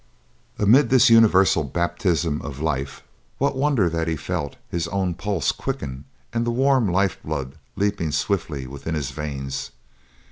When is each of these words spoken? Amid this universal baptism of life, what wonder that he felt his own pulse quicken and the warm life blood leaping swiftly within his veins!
Amid 0.57 0.89
this 0.89 1.11
universal 1.11 1.63
baptism 1.63 2.41
of 2.41 2.59
life, 2.59 3.03
what 3.37 3.55
wonder 3.55 3.87
that 3.87 4.07
he 4.07 4.15
felt 4.15 4.55
his 4.67 4.87
own 4.87 5.13
pulse 5.13 5.51
quicken 5.51 6.05
and 6.33 6.43
the 6.43 6.49
warm 6.49 6.87
life 6.91 7.19
blood 7.23 7.53
leaping 7.75 8.11
swiftly 8.11 8.65
within 8.65 8.95
his 8.95 9.11
veins! 9.11 9.69